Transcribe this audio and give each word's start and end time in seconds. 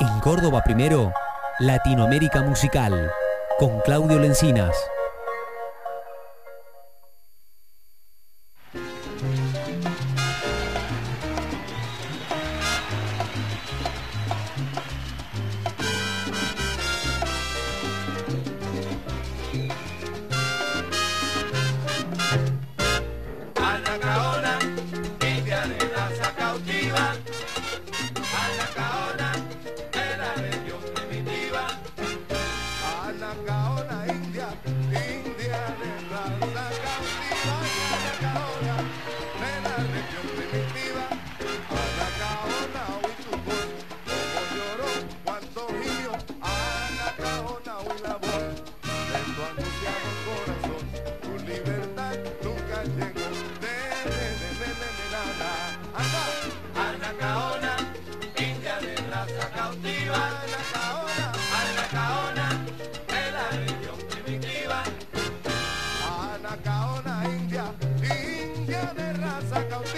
En 0.00 0.18
Córdoba 0.20 0.62
primero, 0.64 1.12
Latinoamérica 1.58 2.42
Musical, 2.42 3.12
con 3.58 3.80
Claudio 3.80 4.18
Lencinas. 4.18 4.74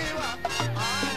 Arriba. 0.02 1.11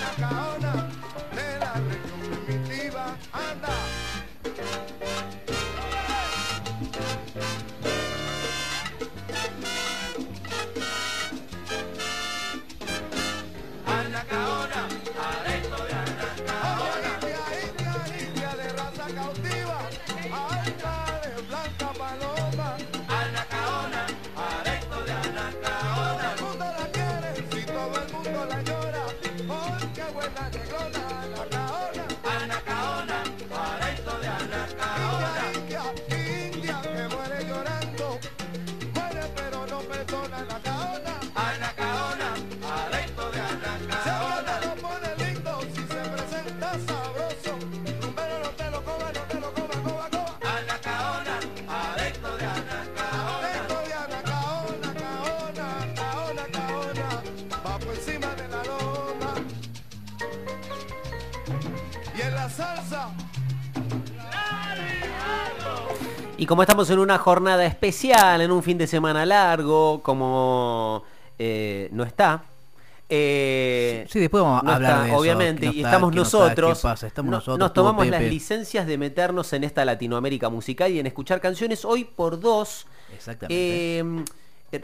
Y 66.45 66.47
como 66.47 66.61
estamos 66.61 66.87
en 66.91 66.99
una 66.99 67.17
jornada 67.17 67.65
especial, 67.65 68.39
en 68.39 68.51
un 68.51 68.61
fin 68.61 68.77
de 68.77 68.85
semana 68.85 69.25
largo, 69.25 70.03
como 70.03 71.01
eh, 71.39 71.89
no 71.91 72.03
está. 72.03 72.43
eh, 73.09 74.05
Sí, 74.07 74.19
después 74.19 74.43
vamos 74.43 74.61
a 74.61 74.63
no 74.63 74.71
hablar 74.73 74.91
está, 74.91 75.03
de 75.05 75.09
eso, 75.09 75.17
obviamente, 75.19 75.65
no 75.65 75.71
y 75.71 75.77
está, 75.77 75.89
estamos 75.89 76.11
que 76.11 76.15
no 76.17 76.21
está, 76.21 76.37
nosotros. 76.37 76.77
qué 76.77 76.83
pasa, 76.83 77.07
estamos 77.07 77.31
no- 77.31 77.37
nosotros, 77.37 77.57
nos 77.57 77.73
tomamos 77.73 78.05
las 78.05 78.21
licencias 78.21 78.85
de 78.85 78.95
meternos 78.95 79.53
en 79.53 79.63
esta 79.63 79.83
Latinoamérica 79.85 80.49
musical 80.49 80.91
y 80.91 80.99
en 80.99 81.07
escuchar 81.07 81.41
canciones 81.41 81.83
hoy 81.83 82.03
por 82.03 82.39
dos. 82.39 82.85
Exactamente. 83.11 83.97
eh, 83.97 84.03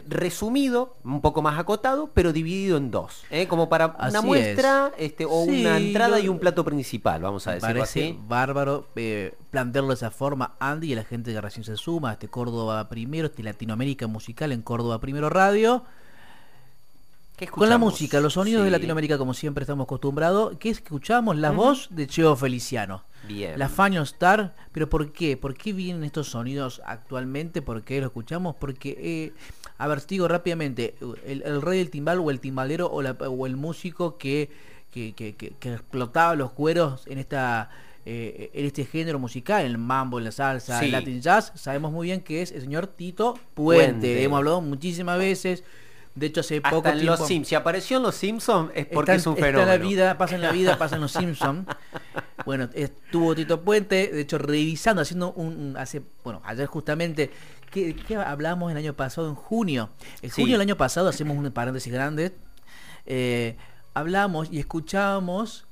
resumido, 0.08 0.94
un 1.04 1.20
poco 1.20 1.42
más 1.42 1.58
acotado, 1.58 2.10
pero 2.14 2.32
dividido 2.32 2.76
en 2.76 2.90
dos. 2.90 3.22
¿eh? 3.30 3.46
Como 3.48 3.68
para 3.68 3.86
Así 3.98 4.10
una 4.10 4.18
es. 4.20 4.24
muestra 4.24 4.92
este, 4.98 5.24
o 5.24 5.44
Sí, 5.44 5.60
una 5.60 5.76
entrada 5.78 6.18
yo- 6.18 6.24
y 6.24 6.28
un 6.28 6.38
plato 6.38 6.64
principal, 6.64 7.20
vamos 7.22 7.46
a 7.46 7.52
decirlo 7.52 7.74
parece 7.80 8.08
así. 8.10 8.18
bárbaro 8.28 8.86
eh, 8.96 9.34
plantearlo 9.50 9.88
de 9.90 9.94
esa 9.94 10.10
forma, 10.10 10.52
Andy, 10.60 10.92
y 10.92 10.94
la 10.94 11.04
gente 11.04 11.32
que 11.32 11.40
recién 11.40 11.64
se 11.64 11.76
suma 11.76 12.12
este 12.12 12.28
Córdoba 12.28 12.88
Primero, 12.88 13.26
este 13.28 13.42
Latinoamérica 13.42 14.06
Musical 14.06 14.52
en 14.52 14.62
Córdoba 14.62 14.98
Primero 15.00 15.28
Radio. 15.30 15.82
¿Qué 17.36 17.48
Con 17.48 17.68
la 17.68 17.78
música, 17.78 18.20
los 18.20 18.34
sonidos 18.34 18.64
de. 18.64 18.70
Latinoamérica 18.70 19.18
como 19.18 19.34
siempre 19.34 19.62
estamos 19.62 19.84
acostumbrados, 19.84 20.56
que 20.58 20.68
escuchamos 20.70 21.36
la 21.36 21.50
voz 21.50 21.88
de 21.90 22.06
Cheo 22.06 22.36
Feliciano. 22.36 23.02
Bien. 23.26 23.58
La 23.58 23.68
Fanion 23.68 24.02
Star, 24.04 24.52
pero 24.72 24.88
¿por 24.88 25.12
qué? 25.12 25.36
¿Por 25.36 25.54
qué 25.54 25.72
vienen 25.72 26.04
estos 26.04 26.28
sonidos 26.28 26.82
actualmente? 26.84 27.62
¿Por 27.62 27.82
qué 27.82 28.00
lo 28.00 28.06
escuchamos? 28.06 28.54
Porque, 28.56 28.96
eh, 28.98 29.32
a 29.82 29.88
ver, 29.88 30.06
digo 30.06 30.28
rápidamente, 30.28 30.94
el, 31.26 31.42
el 31.42 31.62
rey 31.62 31.78
del 31.78 31.90
timbal 31.90 32.18
o 32.20 32.30
el 32.30 32.40
timbalero 32.40 32.90
o, 32.90 33.02
la- 33.02 33.12
o 33.12 33.46
el 33.46 33.56
músico 33.56 34.16
que, 34.18 34.50
que, 34.92 35.12
que- 35.14 35.34
que- 35.34 35.50
que 35.58 35.72
explotaba 35.72 36.34
los 36.36 36.52
cueros 36.52 37.02
en 37.06 37.18
esta 37.18 37.70
eh, 38.04 38.50
en 38.54 38.66
este 38.66 38.84
género 38.84 39.20
musical, 39.20 39.60
en 39.60 39.68
el 39.70 39.78
mambo, 39.78 40.18
en 40.18 40.24
la 40.24 40.32
salsa, 40.32 40.80
Sí. 40.80 40.86
el 40.86 40.90
latin 40.92 41.20
jazz, 41.20 41.52
sabemos 41.54 41.92
muy 41.92 42.08
bien 42.08 42.20
que 42.20 42.42
es 42.42 42.50
el 42.50 42.60
señor 42.62 42.88
Tito 42.88 43.34
Puente. 43.54 43.90
Puente. 43.92 44.22
Hemos 44.24 44.38
hablado 44.38 44.60
muchísimas 44.60 45.18
veces. 45.18 45.62
De 46.16 46.26
hecho, 46.26 46.40
hace 46.40 46.60
poco 46.60 46.76
Hasta 46.78 46.90
en 46.92 46.98
tiempo... 46.98 47.16
los 47.18 47.26
Sims. 47.28 47.48
Si 47.48 47.54
apareció 47.54 47.96
en 47.98 48.02
los 48.02 48.14
Simpsons 48.16 48.70
es 48.74 48.86
porque 48.86 49.12
Está- 49.12 49.20
es 49.20 49.26
un 49.28 49.34
está 49.34 49.48
en 49.62 49.66
la 49.68 49.76
vida, 49.78 50.18
pasa 50.18 50.34
en 50.34 50.42
la 50.42 50.50
vida, 50.52 50.76
pasa 50.78 50.96
en 50.96 51.00
los 51.02 51.12
Simpsons. 51.12 51.66
Bueno, 52.44 52.68
estuvo 52.74 53.34
Tito 53.36 53.60
Puente, 53.60 54.08
de 54.08 54.20
hecho, 54.22 54.36
revisando, 54.38 55.00
haciendo 55.02 55.32
un, 55.34 55.46
un- 55.56 55.76
hace, 55.76 56.02
bueno, 56.24 56.42
ayer 56.44 56.66
justamente, 56.66 57.30
¿qué, 57.72 57.96
qué 57.96 58.14
hablamos 58.16 58.70
el 58.70 58.76
año 58.78 58.92
pasado, 58.94 59.28
en 59.28 59.34
junio? 59.34 59.88
En 60.22 60.30
Sí. 60.30 60.42
junio 60.42 60.54
del 60.54 60.60
año 60.60 60.76
pasado, 60.76 61.08
hacemos 61.08 61.36
un 61.36 61.50
paréntesis 61.50 61.92
grande, 61.92 62.32
eh, 63.06 63.56
hablamos 63.94 64.48
y 64.52 64.58
escuchábamos, 64.60 65.64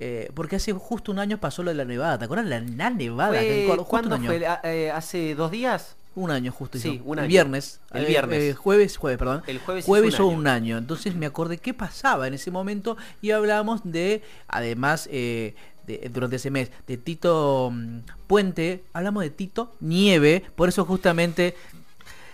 eh, 0.00 0.30
porque 0.34 0.56
hace 0.56 0.72
justo 0.72 1.12
un 1.12 1.18
año 1.18 1.38
pasó 1.38 1.62
lo 1.62 1.70
de 1.70 1.76
la 1.76 1.84
nevada, 1.84 2.18
¿te 2.18 2.24
acuerdas? 2.24 2.46
La, 2.46 2.60
la 2.60 2.90
nevada, 2.90 3.32
Fue- 3.40 3.64
justo 3.66 3.84
¿Cuándo 3.84 4.08
un 4.16 4.22
año. 4.22 4.30
fue? 4.30 4.46
Ah, 4.46 4.60
eh, 4.64 4.90
¿Hace 4.90 5.34
dos 5.34 5.50
días? 5.50 5.96
Un 6.14 6.32
año 6.32 6.50
justo 6.50 6.78
Sí, 6.78 6.94
hizo. 6.94 7.04
un 7.04 7.18
El 7.18 7.24
año. 7.24 7.28
viernes. 7.28 7.80
El 7.92 8.04
eh, 8.04 8.08
viernes. 8.08 8.42
eh, 8.42 8.54
jueves, 8.54 8.96
jueves, 8.96 9.18
perdón. 9.18 9.42
El 9.46 9.58
jueves 9.60 9.84
jueves 9.84 10.14
hizo 10.14 10.24
o 10.24 10.28
un 10.30 10.38
un 10.40 10.46
año. 10.48 10.76
Entonces 10.76 11.14
me 11.14 11.26
acordé 11.26 11.58
qué 11.58 11.74
pasaba 11.74 12.26
en 12.26 12.34
ese 12.34 12.50
momento 12.50 12.96
y 13.22 13.30
hablamos 13.30 13.82
de, 13.84 14.22
además, 14.48 15.08
eh, 15.12 15.54
de- 15.88 16.08
durante 16.12 16.36
ese 16.36 16.50
mes, 16.50 16.70
de 16.86 16.96
Tito 16.96 17.70
mm, 17.72 17.98
Puente, 18.28 18.82
hablamos 18.92 19.22
de 19.24 19.30
Tito 19.30 19.72
Nieve, 19.80 20.44
por 20.54 20.68
eso 20.68 20.84
justamente 20.84 21.56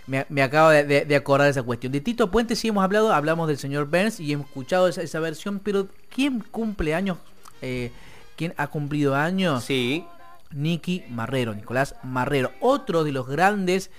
me, 0.07 0.27
me 0.29 0.43
acabo 0.43 0.69
de, 0.71 0.85
de- 0.85 1.05
de 1.07 1.17
acordar 1.17 1.47
de 1.47 1.53
esa 1.53 1.63
cuestión. 1.63 1.93
De 1.93 2.01
Tito 2.03 2.31
Puente 2.31 2.57
sí 2.57 2.69
hemos 2.69 2.85
hablado, 2.85 3.13
hablamos 3.13 3.49
del 3.49 3.57
señor 3.59 3.87
Burns 3.87 4.21
y 4.21 4.33
hemos 4.33 4.47
escuchado 4.49 4.89
esa, 4.89 5.01
esa 5.03 5.21
versión, 5.21 5.61
pero 5.61 5.87
¿quién 6.15 6.41
cumple 6.51 6.95
años? 6.95 7.17
Eh, 7.63 7.91
¿Quién 8.37 8.53
ha 8.59 8.67
cumplido 8.67 9.15
años? 9.15 9.65
Sí. 9.65 10.05
Nicky 10.53 11.05
Marrero, 11.09 11.55
Nicolás 11.55 11.95
Marrero, 12.05 12.53
otro 12.61 13.03
de 13.03 13.11
los 13.13 13.27
grandes 13.27 13.91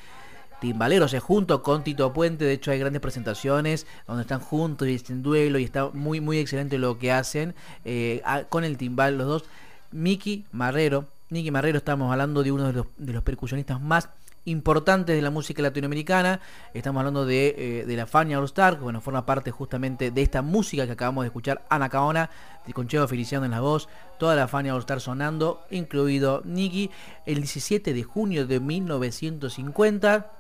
timbaleros, 0.60 1.14
eh, 1.14 1.20
junto 1.20 1.62
con 1.62 1.84
Tito 1.84 2.14
Puente, 2.14 2.46
de 2.46 2.54
hecho 2.54 2.72
hay 2.72 2.80
grandes 2.80 3.02
presentaciones 3.02 3.86
donde 4.08 4.22
están 4.22 4.40
juntos 4.40 4.88
y 4.88 5.02
en 5.10 5.24
duelo 5.24 5.60
y 5.60 5.64
está 5.64 5.90
muy 5.94 6.22
muy 6.22 6.40
excelente 6.40 6.78
lo 6.78 6.98
que 6.98 7.12
hacen 7.12 7.56
eh, 7.84 8.22
con 8.50 8.64
el 8.64 8.78
timbal 8.78 9.18
los 9.18 9.28
dos. 9.28 9.44
Nicky 9.92 10.46
Marrero, 10.52 11.06
Nicky 11.30 11.52
Marrero 11.52 11.78
estamos 11.78 12.12
hablando 12.12 12.44
de 12.44 12.52
uno 12.52 12.72
de 12.72 13.14
los, 13.14 13.24
percusionistas 13.24 13.82
más 13.82 14.10
importantes 14.46 15.16
de 15.16 15.22
la 15.22 15.32
música 15.32 15.62
latinoamericana. 15.62 16.40
Estamos 16.74 17.00
hablando 17.00 17.26
de, 17.26 17.56
eh, 17.58 17.86
de 17.86 17.96
la 17.96 18.06
Fania 18.06 18.38
All 18.40 18.46
Star, 18.46 18.78
que 18.78 18.84
bueno, 18.84 19.02
forma 19.02 19.26
parte 19.26 19.52
justamente 19.52 20.12
de 20.12 20.22
esta 20.22 20.42
música 20.42 20.86
que 20.86 20.92
acabamos 20.92 21.24
de 21.24 21.28
escuchar, 21.28 21.66
Ana 21.70 21.90
Caona, 21.90 22.30
de 22.68 22.74
Concheo 22.74 23.08
Feliciano 23.08 23.46
en 23.46 23.52
la 23.52 23.62
voz, 23.62 23.90
toda 24.20 24.36
la 24.36 24.48
Fania 24.48 24.76
All 24.76 24.82
Star 24.82 25.02
sonando, 25.02 25.66
incluido 25.72 26.42
Nicky, 26.46 26.92
el 27.26 27.38
17 27.38 27.94
de 27.94 28.04
junio 28.04 28.46
de 28.46 28.60
1950. 28.60 30.32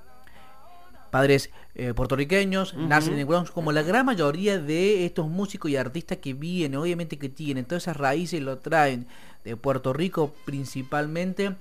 Padres 1.11 1.49
eh, 1.75 1.93
puertorriqueños, 1.93 2.73
nacen 2.75 3.13
en 3.13 3.19
el 3.19 3.25
Bronx, 3.25 3.51
como 3.51 3.71
la 3.71 3.81
gran 3.81 4.05
mayoría 4.05 4.59
de 4.59 5.05
estos 5.05 5.27
músicos 5.27 5.71
y 5.71 5.77
artistas 5.77 6.17
que 6.19 6.33
vienen, 6.33 6.79
obviamente 6.79 7.17
que 7.17 7.29
tienen 7.29 7.65
todas 7.65 7.83
esas 7.83 7.97
raíces, 7.97 8.41
lo 8.41 8.57
traen 8.59 9.07
de 9.43 9.55
Puerto 9.55 9.93
Rico 9.93 10.33
principalmente 10.45 11.55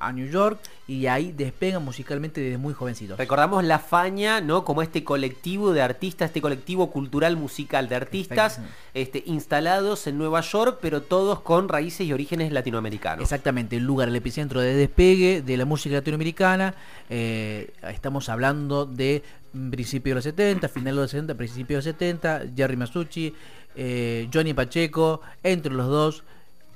a 0.00 0.12
New 0.12 0.28
York 0.28 0.58
y 0.88 1.06
ahí 1.06 1.30
despegan 1.30 1.84
musicalmente 1.84 2.40
desde 2.40 2.58
muy 2.58 2.74
jovencitos. 2.74 3.18
Recordamos 3.18 3.62
La 3.62 3.78
Faña, 3.78 4.40
¿no? 4.40 4.64
Como 4.64 4.82
este 4.82 5.04
colectivo 5.04 5.72
de 5.72 5.82
artistas, 5.82 6.30
este 6.30 6.40
colectivo 6.40 6.90
cultural 6.90 7.36
musical 7.36 7.88
de 7.88 7.94
artistas 7.94 8.56
Perfecto. 8.56 8.78
este, 8.94 9.22
instalados 9.26 10.06
en 10.06 10.18
Nueva 10.18 10.40
York, 10.40 10.78
pero 10.80 11.02
todos 11.02 11.40
con 11.40 11.68
raíces 11.68 12.06
y 12.06 12.12
orígenes 12.12 12.50
latinoamericanos. 12.50 13.22
Exactamente, 13.22 13.76
el 13.76 13.84
lugar, 13.84 14.08
el 14.08 14.16
epicentro 14.16 14.60
de 14.60 14.74
despegue 14.74 15.42
de 15.42 15.56
la 15.56 15.64
música 15.64 15.96
latinoamericana. 15.96 16.74
Eh, 17.08 17.70
estamos 17.82 18.28
hablando 18.28 18.86
de 18.86 19.22
principios 19.70 20.14
de 20.14 20.14
los 20.16 20.24
70, 20.24 20.68
finales 20.68 20.96
de 20.96 21.00
los 21.02 21.10
70, 21.10 21.34
principios 21.34 21.84
de 21.84 21.90
los 21.90 21.98
70, 21.98 22.42
Jerry 22.56 22.76
Masucci, 22.76 23.34
eh, 23.76 24.28
Johnny 24.32 24.54
Pacheco, 24.54 25.20
entre 25.42 25.72
los 25.72 25.86
dos, 25.86 26.24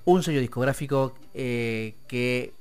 un 0.05 0.23
sello 0.23 0.41
discográfico 0.41 1.15
eh, 1.35 1.95
que 2.07 2.53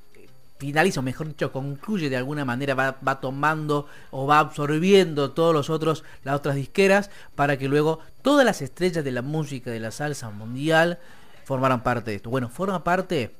finaliza, 0.57 0.99
o 0.99 1.03
mejor 1.03 1.27
dicho, 1.27 1.51
concluye 1.51 2.09
de 2.09 2.17
alguna 2.17 2.45
manera, 2.45 2.73
va, 2.75 2.97
va 3.05 3.19
tomando 3.19 3.87
o 4.11 4.25
va 4.25 4.39
absorbiendo 4.39 5.31
todos 5.31 5.53
los 5.53 5.69
otros, 5.69 6.03
las 6.23 6.35
otras 6.35 6.55
disqueras, 6.55 7.09
para 7.35 7.57
que 7.57 7.67
luego 7.67 7.99
todas 8.21 8.45
las 8.45 8.61
estrellas 8.61 9.03
de 9.03 9.11
la 9.11 9.21
música, 9.21 9.71
de 9.71 9.79
la 9.79 9.91
salsa 9.91 10.29
mundial, 10.29 10.99
formaran 11.45 11.83
parte 11.83 12.11
de 12.11 12.17
esto. 12.17 12.29
Bueno, 12.29 12.49
forma 12.49 12.83
parte 12.83 13.31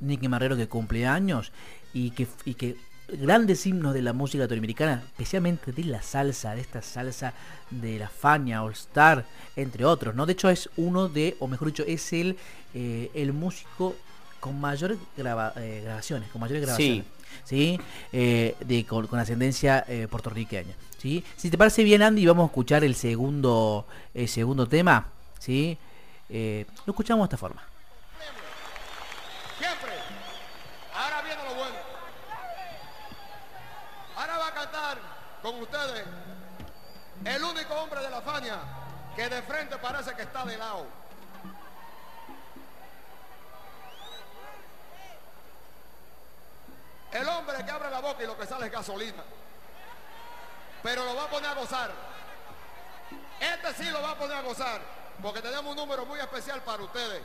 Nicky 0.00 0.28
Marrero 0.28 0.56
que 0.56 0.68
cumple 0.68 1.06
años 1.06 1.52
y 1.92 2.10
que, 2.10 2.26
y 2.44 2.54
que 2.54 2.76
grandes 3.08 3.66
himnos 3.66 3.94
de 3.94 4.02
la 4.02 4.12
música 4.12 4.44
latinoamericana, 4.44 5.02
especialmente 5.06 5.72
de 5.72 5.84
la 5.84 6.02
salsa, 6.02 6.54
de 6.54 6.60
esta 6.60 6.82
salsa 6.82 7.34
de 7.70 7.98
la 7.98 8.08
Fania, 8.08 8.62
All 8.62 8.72
Star, 8.72 9.24
entre 9.56 9.84
otros, 9.84 10.14
¿no? 10.14 10.26
De 10.26 10.32
hecho 10.32 10.50
es 10.50 10.70
uno 10.76 11.08
de, 11.08 11.36
o 11.40 11.48
mejor 11.48 11.68
dicho, 11.68 11.84
es 11.86 12.12
el, 12.12 12.36
eh, 12.74 13.10
el 13.14 13.32
músico 13.32 13.96
con 14.40 14.58
mayores 14.60 14.98
graba- 15.16 15.52
eh, 15.56 15.82
grabaciones, 15.84 16.30
con 16.30 16.40
mayores 16.40 16.62
grabaciones. 16.62 17.04
¿sí? 17.44 17.78
Eh, 18.12 18.56
de, 18.60 18.84
con, 18.86 19.06
con 19.06 19.18
ascendencia 19.18 19.84
eh, 19.86 20.08
puertorriqueña. 20.10 20.74
¿sí? 20.98 21.24
Si 21.36 21.50
te 21.50 21.58
parece 21.58 21.84
bien, 21.84 22.02
Andy, 22.02 22.26
vamos 22.26 22.44
a 22.44 22.46
escuchar 22.46 22.82
el 22.84 22.94
segundo, 22.94 23.86
el 24.14 24.28
segundo 24.28 24.66
tema. 24.66 25.06
¿sí? 25.38 25.76
Eh, 26.28 26.66
lo 26.86 26.92
escuchamos 26.92 27.28
de 27.28 27.34
esta 27.34 27.36
forma. 27.38 27.62
Siempre. 29.58 29.90
Ahora 30.94 31.22
viene 31.22 31.44
lo 31.44 31.54
bueno. 31.54 31.76
Ahora 34.16 34.38
va 34.38 34.48
a 34.48 34.54
cantar 34.54 34.98
con 35.42 35.54
ustedes 35.56 36.04
el 37.24 37.42
único 37.44 37.74
hombre 37.74 38.00
de 38.00 38.10
la 38.10 38.20
Faña 38.22 38.58
que 39.16 39.28
de 39.28 39.42
frente 39.42 39.76
parece 39.78 40.14
que 40.14 40.22
está 40.22 40.44
de 40.44 40.56
lado. 40.56 40.86
El 47.12 47.28
hombre 47.28 47.64
que 47.64 47.70
abre 47.70 47.90
la 47.90 48.00
boca 48.00 48.22
y 48.22 48.26
lo 48.26 48.38
que 48.38 48.46
sale 48.46 48.66
es 48.66 48.72
gasolina. 48.72 49.22
Pero 50.82 51.04
lo 51.04 51.14
va 51.14 51.24
a 51.24 51.30
poner 51.30 51.50
a 51.50 51.54
gozar. 51.54 51.90
Este 53.40 53.74
sí 53.74 53.90
lo 53.90 54.00
va 54.00 54.12
a 54.12 54.18
poner 54.18 54.36
a 54.36 54.42
gozar. 54.42 54.80
Porque 55.20 55.42
tenemos 55.42 55.66
un 55.66 55.76
número 55.76 56.06
muy 56.06 56.20
especial 56.20 56.62
para 56.62 56.82
ustedes. 56.82 57.22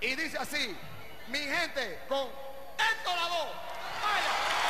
Y 0.00 0.14
dice 0.16 0.38
así, 0.38 0.76
mi 1.28 1.38
gente, 1.38 2.02
con 2.08 2.28
Héctor 2.78 3.14
Lavoe. 3.14 3.52
Vaya. 4.02 4.60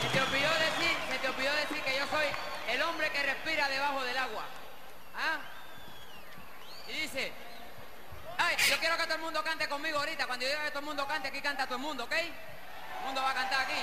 Se 0.00 0.08
te 0.08 0.20
olvidó 0.20 0.50
decir, 0.54 0.96
se 1.10 1.18
te 1.18 1.28
olvidó 1.28 1.52
decir 1.52 1.82
que 1.82 1.98
yo 1.98 2.06
soy 2.06 2.26
el 2.68 2.82
hombre 2.82 3.10
que 3.10 3.22
respira 3.22 3.68
debajo 3.68 4.02
del 4.02 4.16
agua. 4.16 4.44
¿Ah? 5.14 5.38
Y 6.88 6.92
dice, 6.92 7.32
yo 8.68 8.78
quiero 8.78 8.96
que 8.96 9.04
todo 9.04 9.14
el 9.14 9.20
mundo 9.20 9.42
cante 9.42 9.68
conmigo 9.68 9.98
ahorita. 9.98 10.26
Cuando 10.26 10.44
yo 10.44 10.50
diga 10.50 10.64
que 10.64 10.70
todo 10.70 10.80
el 10.80 10.86
mundo 10.86 11.06
cante, 11.06 11.28
aquí 11.28 11.40
canta 11.40 11.64
todo 11.66 11.76
el 11.76 11.82
mundo, 11.82 12.04
¿ok? 12.04 12.12
El 12.12 13.04
mundo 13.04 13.22
va 13.22 13.30
a 13.30 13.34
cantar 13.34 13.60
aquí. 13.60 13.80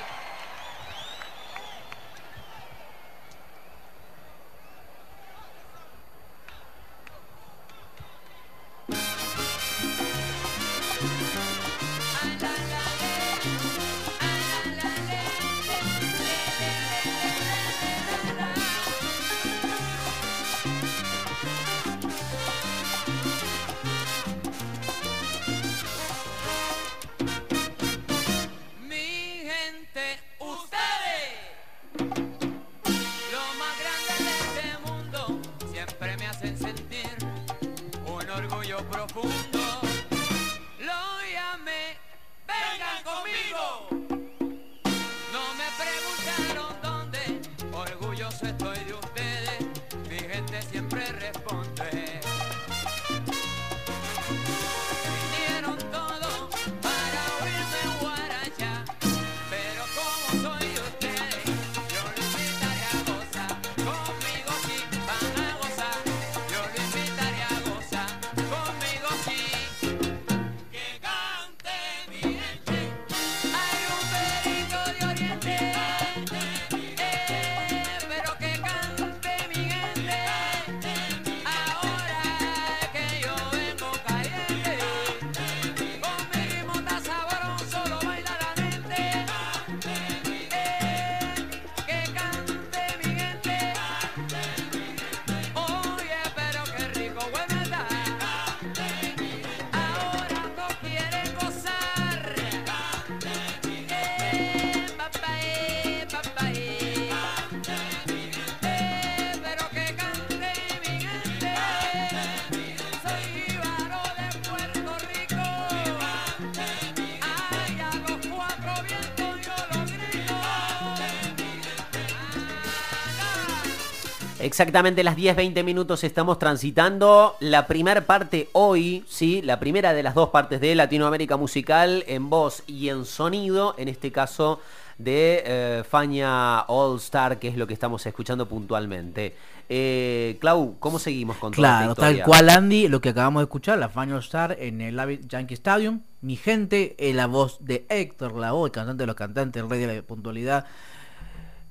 Exactamente 124.44 125.06
las 125.06 125.16
10, 125.16 125.38
20 125.38 125.64
minutos 125.64 126.04
estamos 126.04 126.38
transitando 126.38 127.38
la 127.40 127.66
primera 127.66 128.02
parte 128.02 128.50
hoy, 128.52 129.06
¿sí? 129.08 129.42
La 129.42 129.58
primera 129.58 129.94
de 129.94 130.04
las 130.04 130.16
dos 130.16 130.32
partes 130.32 130.60
de 130.60 130.76
Latinoamérica 130.76 131.38
Musical 131.38 132.04
en 132.08 132.30
voz 132.30 132.62
y 132.68 132.90
en 132.90 133.06
sonido, 133.06 133.74
en 133.78 133.88
este 133.88 134.12
caso 134.12 134.60
de 134.98 135.44
eh, 135.46 135.84
Fania 135.90 136.66
All 136.68 136.98
Star, 136.98 137.40
que 137.40 137.48
es 137.48 137.56
lo 137.56 137.68
que 137.68 137.74
estamos 137.74 138.06
escuchando 138.06 138.46
puntualmente. 138.46 139.34
Eh, 139.70 140.36
Clau, 140.42 140.76
¿cómo 140.78 141.00
seguimos 141.00 141.38
con 141.38 141.54
toda 141.54 141.78
Claro, 141.78 141.92
esta 141.92 142.02
tal 142.02 142.24
cual 142.24 142.50
Andy, 142.50 142.90
lo 142.90 143.00
que 143.00 143.10
acabamos 143.10 143.40
de 143.40 143.46
escuchar, 143.46 143.80
la 143.80 143.88
Final 143.88 144.20
Star 144.20 144.58
en 144.60 144.82
el 144.82 145.00
Avid 145.00 145.22
Yankee 145.26 145.54
Stadium. 145.54 146.02
Mi 146.20 146.36
gente, 146.36 146.96
es 147.00 147.16
la 147.16 147.28
voz 147.28 147.64
de 147.64 147.86
Héctor 147.88 148.36
Lavoe, 148.36 148.66
el 148.66 148.72
cantante 148.74 149.04
de 149.04 149.08
los 149.08 149.16
cantantes, 149.16 149.64
el 149.64 149.70
rey 149.70 149.80
de 149.80 149.96
la 149.96 150.02
puntualidad. 150.02 150.66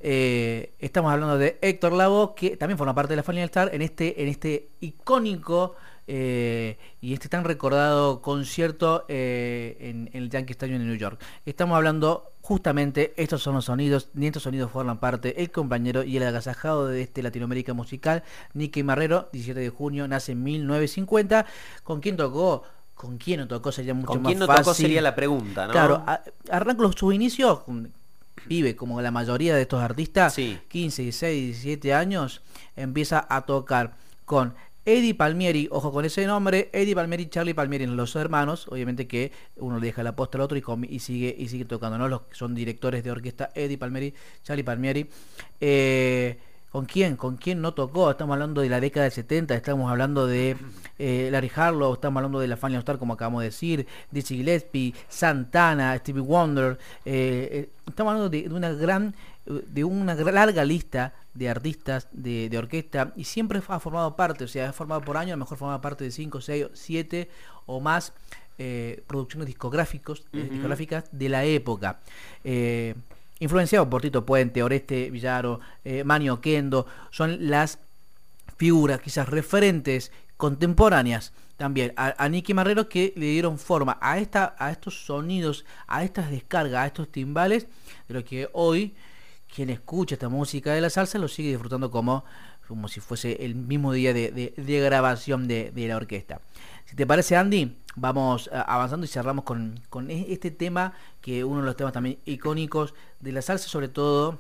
Eh, 0.04 0.72
estamos 0.80 1.12
hablando 1.12 1.38
de 1.38 1.58
Héctor 1.62 1.92
Lavoe, 1.92 2.34
que 2.34 2.56
también 2.56 2.76
forma 2.76 2.94
parte 2.94 3.12
de 3.12 3.16
la 3.16 3.22
Final 3.22 3.44
Star 3.44 3.70
en 3.72 3.82
este, 3.82 4.20
en 4.20 4.28
este 4.28 4.68
icónico 4.80 5.76
eh, 6.08 6.76
y 7.00 7.12
este 7.12 7.28
tan 7.28 7.44
recordado 7.44 8.20
concierto 8.20 9.04
eh, 9.08 9.76
en, 9.80 10.10
en 10.12 10.24
el 10.24 10.30
Yankee 10.30 10.52
Stadium 10.52 10.80
de 10.80 10.84
New 10.86 10.96
York. 10.96 11.20
Estamos 11.46 11.76
hablando 11.76 12.24
justamente, 12.40 13.14
estos 13.16 13.40
son 13.42 13.54
los 13.54 13.66
sonidos, 13.66 14.08
ni 14.14 14.26
estos 14.26 14.42
sonidos 14.42 14.72
forman 14.72 14.98
parte, 14.98 15.40
el 15.40 15.52
compañero 15.52 16.02
y 16.02 16.16
el 16.16 16.24
agasajado 16.24 16.88
de 16.88 17.02
este 17.02 17.22
Latinoamérica 17.22 17.72
musical, 17.72 18.24
Nicky 18.54 18.82
Marrero, 18.82 19.28
17 19.32 19.60
de 19.60 19.68
junio, 19.70 20.08
nace 20.08 20.32
en 20.32 20.42
1950. 20.42 21.46
¿Con 21.84 22.00
quién 22.00 22.16
tocó? 22.16 22.64
¿Con 22.96 23.18
quién 23.18 23.38
no 23.40 23.46
tocó? 23.46 23.70
Sería 23.70 23.94
mucho 23.94 24.08
¿Con 24.08 24.22
más 24.22 24.30
quién 24.30 24.40
no 24.40 24.46
fácil. 24.46 24.64
tocó 24.64 24.74
sería 24.74 25.00
la 25.02 25.14
pregunta, 25.14 25.66
no? 25.68 25.72
Claro, 25.72 26.02
a- 26.04 26.22
arranca 26.50 26.82
los- 26.82 26.96
sus 26.96 27.14
inicios, 27.14 27.60
vive 28.46 28.76
como 28.76 29.00
la 29.00 29.10
mayoría 29.10 29.54
de 29.54 29.62
estos 29.62 29.80
artistas, 29.82 30.34
Sí. 30.34 30.58
15, 30.68 31.02
16, 31.02 31.46
17 31.62 31.94
años, 31.94 32.42
empieza 32.76 33.26
a 33.28 33.42
tocar 33.42 33.94
con 34.24 34.54
Eddie 34.84 35.14
Palmieri, 35.14 35.68
ojo 35.70 35.92
con 35.92 36.04
ese 36.04 36.26
nombre, 36.26 36.68
Eddie 36.72 36.94
Palmieri 36.94 37.26
Charlie 37.28 37.54
Palmieri, 37.54 37.86
los 37.86 38.16
hermanos, 38.16 38.66
obviamente 38.68 39.06
que 39.06 39.30
uno 39.56 39.78
le 39.78 39.86
deja 39.86 40.02
la 40.02 40.16
posta 40.16 40.38
al 40.38 40.42
otro 40.42 40.58
y 40.58 40.98
sigue 40.98 41.34
y 41.38 41.48
sigue 41.48 41.64
tocando, 41.64 41.98
¿no? 41.98 42.08
Los 42.08 42.22
que 42.22 42.34
son 42.34 42.54
directores 42.54 43.04
de 43.04 43.12
orquesta, 43.12 43.50
Eddie 43.54 43.78
Palmieri, 43.78 44.12
Charlie 44.42 44.64
Palmieri. 44.64 45.08
Eh, 45.60 46.38
¿Con 46.72 46.86
quién? 46.86 47.16
¿Con 47.16 47.36
quién 47.36 47.60
no 47.60 47.74
tocó? 47.74 48.10
Estamos 48.10 48.32
hablando 48.32 48.62
de 48.62 48.70
la 48.70 48.80
década 48.80 49.04
del 49.04 49.12
70, 49.12 49.54
estamos 49.54 49.90
hablando 49.90 50.26
de 50.26 50.56
eh, 50.98 51.28
Larry 51.30 51.52
Harlow, 51.54 51.92
estamos 51.92 52.16
hablando 52.20 52.40
de 52.40 52.48
la 52.48 52.56
Family 52.56 52.78
Star, 52.78 52.98
como 52.98 53.12
acabamos 53.12 53.42
de 53.42 53.48
decir, 53.48 53.86
Dizzy 54.10 54.38
Gillespie, 54.38 54.94
Santana, 55.06 55.94
Stevie 55.98 56.22
Wonder. 56.22 56.78
eh, 57.04 57.48
eh, 57.52 57.70
estamos 57.86 58.12
hablando 58.12 58.30
de, 58.30 58.48
de 58.48 58.54
una 58.54 58.72
gran, 58.72 59.14
de 59.44 59.84
una 59.84 60.14
larga 60.14 60.64
lista 60.64 61.12
de 61.34 61.50
artistas 61.50 62.08
de, 62.10 62.48
de 62.48 62.56
orquesta 62.56 63.12
y 63.16 63.24
siempre 63.24 63.60
ha 63.68 63.78
formado 63.78 64.16
parte, 64.16 64.44
o 64.44 64.48
sea, 64.48 64.70
ha 64.70 64.72
formado 64.72 65.02
por 65.02 65.18
año, 65.18 65.34
a 65.34 65.36
lo 65.36 65.44
mejor 65.44 65.58
formaba 65.58 65.82
parte 65.82 66.04
de 66.04 66.10
5, 66.10 66.40
6, 66.40 66.66
7 66.72 67.28
o 67.66 67.80
más 67.80 68.14
eh, 68.58 69.02
producciones 69.06 69.46
discográficos, 69.46 70.24
discográficas 70.32 71.04
de 71.12 71.28
la 71.28 71.44
época. 71.44 72.00
Eh, 72.44 72.94
influenciado 73.42 73.90
por 73.90 74.02
Tito 74.02 74.24
Puente, 74.24 74.62
Oreste 74.62 75.10
Villaro, 75.10 75.58
eh, 75.84 76.04
Manio 76.04 76.40
Kendo, 76.40 76.86
son 77.10 77.50
las 77.50 77.78
figuras 78.56 79.00
quizás 79.00 79.28
referentes 79.28 80.12
contemporáneas 80.36 81.32
también 81.56 81.92
a, 81.96 82.14
a 82.22 82.28
Nicky 82.28 82.54
Marrero 82.54 82.88
que 82.88 83.12
le 83.16 83.26
dieron 83.26 83.58
forma 83.58 83.98
a 84.00 84.18
esta 84.18 84.54
a 84.58 84.70
estos 84.70 85.04
sonidos 85.04 85.64
a 85.86 86.04
estas 86.04 86.30
descargas 86.30 86.82
a 86.82 86.86
estos 86.86 87.10
timbales 87.10 87.66
de 88.08 88.14
lo 88.14 88.24
que 88.24 88.48
hoy 88.52 88.94
quien 89.52 89.70
escucha 89.70 90.14
esta 90.14 90.28
música 90.28 90.72
de 90.72 90.80
la 90.80 90.90
salsa 90.90 91.18
lo 91.18 91.28
sigue 91.28 91.50
disfrutando 91.50 91.90
como 91.90 92.24
como 92.68 92.88
si 92.88 93.00
fuese 93.00 93.44
el 93.44 93.54
mismo 93.54 93.92
día 93.92 94.12
de, 94.14 94.30
de- 94.30 94.80
grabación 94.80 95.48
de, 95.48 95.70
de 95.72 95.88
la 95.88 95.96
orquesta 95.96 96.40
si 96.86 96.96
te 96.96 97.06
parece 97.06 97.36
Andy 97.36 97.76
vamos 97.96 98.48
ah, 98.52 98.62
avanzando 98.62 99.04
y 99.04 99.08
cerramos 99.08 99.44
con, 99.44 99.80
con 99.90 100.10
e- 100.10 100.26
este 100.32 100.50
tema 100.50 100.94
que 101.20 101.44
uno 101.44 101.60
de 101.60 101.66
los 101.66 101.76
temas 101.76 101.92
también 101.92 102.18
icónicos 102.24 102.94
de 103.20 103.32
la 103.32 103.42
salsa 103.42 103.68
sobre 103.68 103.88
todo 103.88 104.38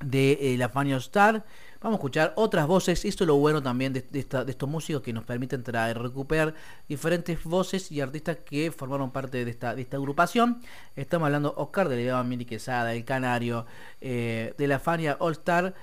de 0.00 0.54
eh, 0.54 0.56
la 0.56 0.68
Fanny 0.68 0.92
Star. 0.94 1.44
Vamos 1.80 1.96
a 1.96 1.98
escuchar 1.98 2.32
otras 2.36 2.66
voces. 2.68 3.04
Esto 3.04 3.24
es 3.24 3.28
lo 3.28 3.34
bueno 3.36 3.60
también 3.62 3.92
de, 3.92 4.02
de 4.02 4.20
esta- 4.20 4.44
de 4.44 4.52
estos 4.52 4.68
músicos 4.68 5.02
que 5.02 5.12
nos 5.12 5.24
permiten 5.24 5.62
traer, 5.64 5.98
recuperar 5.98 6.54
diferentes 6.88 7.42
voces 7.42 7.90
y 7.90 8.00
artistas 8.00 8.36
que 8.44 8.70
formaron 8.70 9.10
parte 9.10 9.44
de 9.44 9.50
esta, 9.50 9.74
de 9.74 9.82
esta 9.82 9.96
agrupación. 9.96 10.60
Estamos 10.94 11.26
hablando 11.26 11.52
Oscar 11.56 11.88
de 11.88 11.96
León, 11.96 12.28
Mili 12.28 12.44
Quesada, 12.44 12.94
El 12.94 13.04
Canario, 13.04 13.66
eh, 14.00 14.54
de 14.56 14.66
la 14.68 14.78
Fania 14.78 15.16
All 15.18 15.32
Star, 15.32 15.74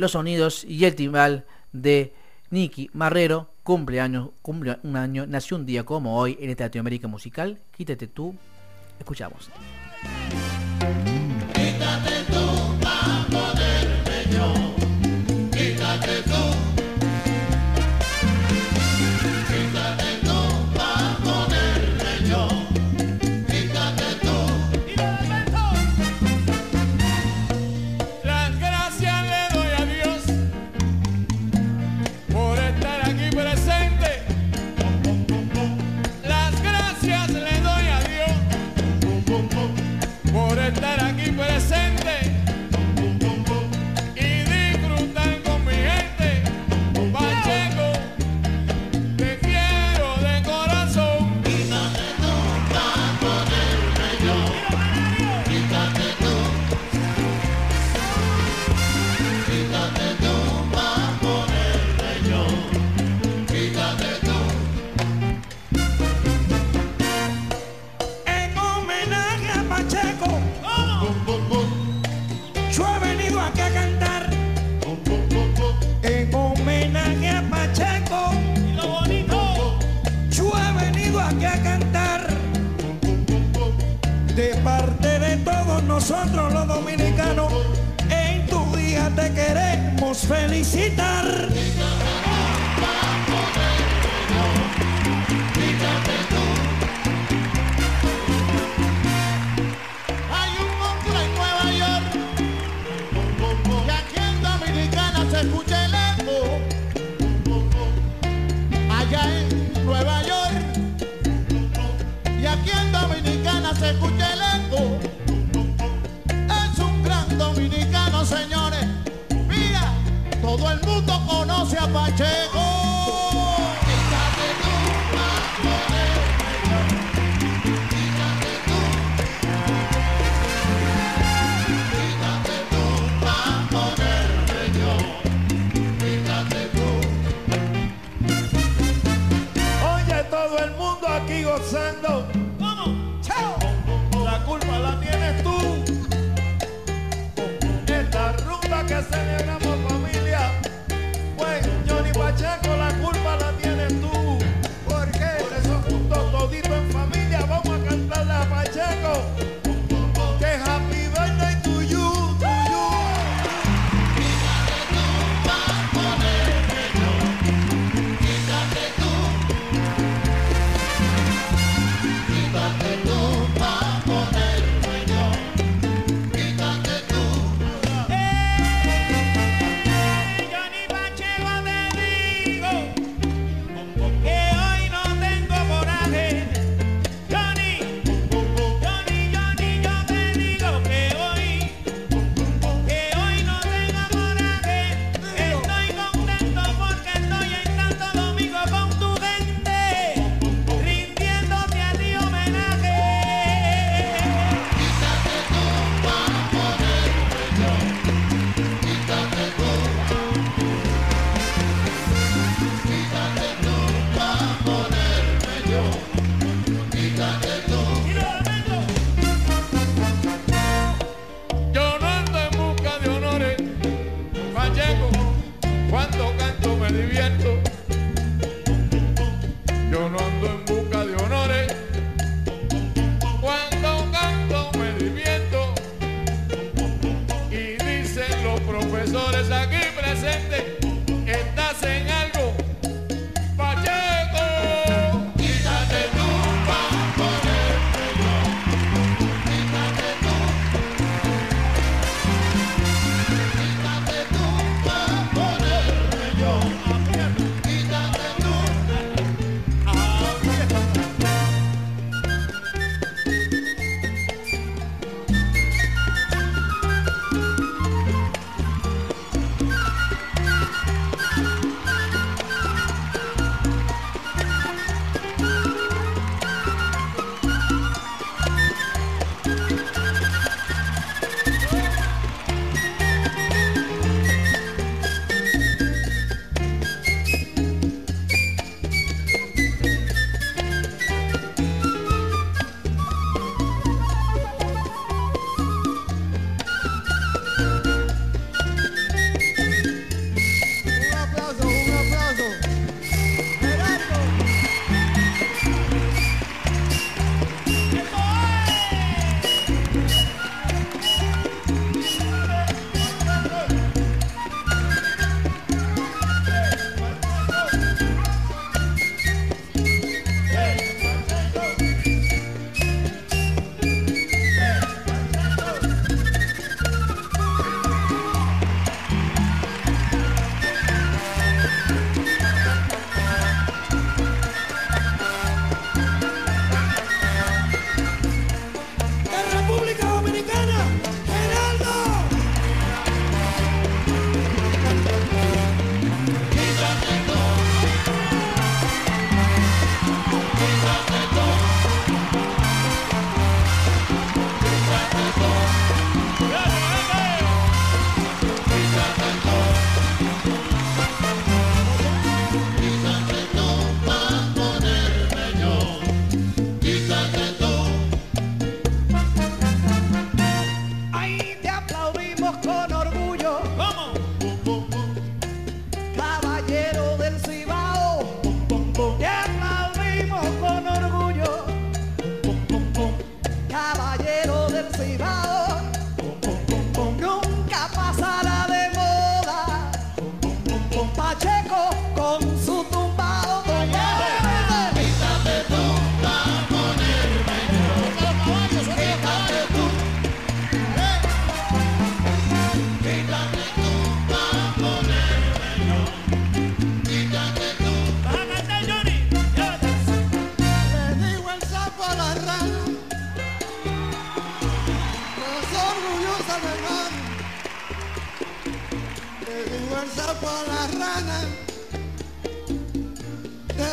los 0.00 0.12
sonidos 0.12 0.64
y 0.64 0.84
el 0.86 0.94
timbal 0.94 1.44
de 1.72 2.12
Nicky 2.50 2.90
Marrero. 2.94 3.50
Cumpleaños, 3.62 4.30
cumple 4.42 4.78
un 4.82 4.96
año, 4.96 5.26
nació 5.26 5.56
un 5.56 5.66
día 5.66 5.84
como 5.84 6.18
hoy 6.18 6.36
en 6.40 6.50
esta 6.50 6.64
Latinoamérica 6.64 7.06
musical. 7.06 7.58
Quítate 7.76 8.08
tú, 8.08 8.34
escuchamos. 8.98 9.50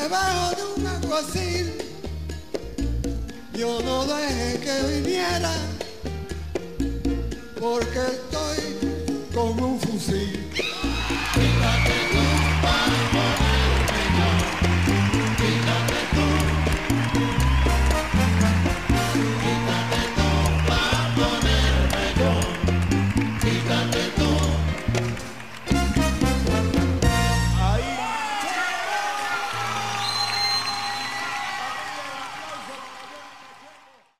debajo 0.07 0.55
de 0.55 0.63
un 0.81 0.87
alguacil. 0.87 1.73
Yo 3.53 3.81
no 3.81 4.05
dejé 4.05 4.59
que 4.59 5.01
viniera 5.01 5.53
porque 7.59 7.99
estoy 8.15 9.27
con 9.33 9.61
un 9.61 9.79
fusil. 9.81 10.46